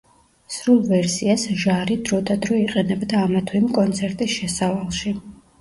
სრულ 0.53 0.79
ვერსიას 0.91 1.43
ჟარი 1.65 1.97
დრო 2.09 2.21
და 2.29 2.37
დრო 2.45 2.57
იყენებდა 2.63 3.21
ამა 3.27 3.45
თუ 3.51 3.61
იმ 3.63 3.71
კონცერტის 3.79 4.35
შესავალში. 4.39 5.19